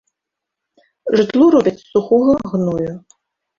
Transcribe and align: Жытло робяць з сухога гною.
Жытло 1.19 1.45
робяць 1.57 1.75
з 1.83 1.87
сухога 1.93 2.33
гною. 2.55 2.91